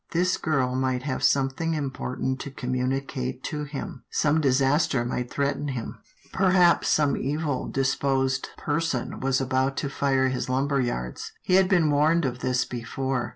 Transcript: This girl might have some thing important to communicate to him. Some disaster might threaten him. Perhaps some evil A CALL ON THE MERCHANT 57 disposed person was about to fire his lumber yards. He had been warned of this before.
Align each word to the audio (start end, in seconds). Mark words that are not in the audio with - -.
This 0.13 0.35
girl 0.37 0.73
might 0.75 1.03
have 1.03 1.21
some 1.21 1.47
thing 1.49 1.75
important 1.75 2.39
to 2.39 2.49
communicate 2.49 3.43
to 3.43 3.65
him. 3.65 4.03
Some 4.09 4.41
disaster 4.41 5.05
might 5.05 5.29
threaten 5.29 5.67
him. 5.67 5.99
Perhaps 6.33 6.87
some 6.87 7.15
evil 7.15 7.19
A 7.19 7.43
CALL 7.43 7.51
ON 7.65 7.71
THE 7.71 7.79
MERCHANT 7.81 7.85
57 7.85 7.85
disposed 7.85 8.49
person 8.57 9.19
was 9.19 9.39
about 9.39 9.77
to 9.77 9.89
fire 9.91 10.29
his 10.29 10.49
lumber 10.49 10.81
yards. 10.81 11.31
He 11.43 11.53
had 11.53 11.69
been 11.69 11.91
warned 11.91 12.25
of 12.25 12.39
this 12.39 12.65
before. 12.65 13.29